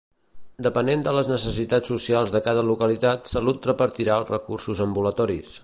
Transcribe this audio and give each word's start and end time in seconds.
Depenent 0.67 1.03
de 1.07 1.11
les 1.17 1.29
necessitats 1.31 1.91
socials 1.93 2.33
de 2.37 2.41
cada 2.49 2.63
localitat, 2.71 3.29
Salut 3.35 3.69
repartirà 3.73 4.17
els 4.23 4.33
recursos 4.35 4.83
ambulatoris. 4.89 5.59